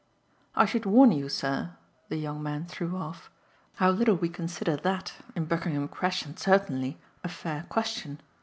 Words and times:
"I 0.55 0.65
should 0.65 0.87
warn 0.87 1.11
you, 1.11 1.29
sir," 1.29 1.75
the 2.09 2.15
young 2.15 2.41
man 2.41 2.65
threw 2.65 2.97
off, 2.97 3.29
"how 3.75 3.91
little 3.91 4.15
we 4.15 4.29
consider 4.29 4.75
that 4.77 5.13
in 5.35 5.45
Buckingham 5.45 5.87
Crescent 5.87 6.39
certainly 6.39 6.97
a 7.23 7.29
fair 7.29 7.67
question. 7.69 8.19